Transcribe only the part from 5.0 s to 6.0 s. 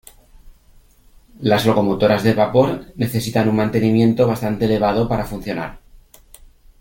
para funcionar.